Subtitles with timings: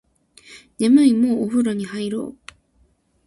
[0.79, 2.37] 眠いもうお風呂入ろう